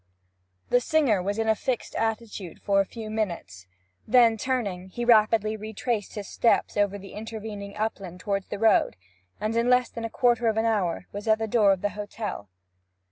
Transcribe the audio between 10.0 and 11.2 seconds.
a quarter of an hour